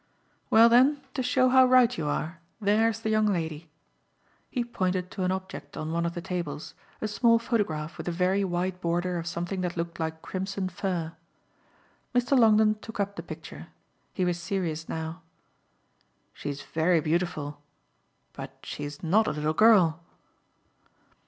[0.49, 3.69] "Well then, to show how right you are, there's the young lady."
[4.49, 8.11] He pointed to an object on one of the tables, a small photograph with a
[8.11, 11.13] very wide border of something that looked like crimson fur.
[12.15, 12.35] Mr.
[12.35, 13.67] Longdon took up the picture;
[14.11, 15.21] he was serious now.
[16.33, 17.61] "She's very beautiful
[18.33, 19.99] but she's not a little girl."